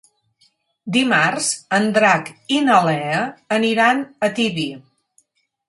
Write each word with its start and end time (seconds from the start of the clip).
Dimarts 0.95 1.49
en 1.79 1.85
Drac 1.99 2.33
i 2.57 2.59
na 2.71 2.79
Lea 2.89 3.21
aniran 3.61 4.05
a 4.29 4.33
Tibi. 4.41 4.69